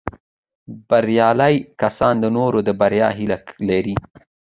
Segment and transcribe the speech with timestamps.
[0.89, 3.37] بریالي کسان د نورو د بریا هیله
[3.69, 3.95] لري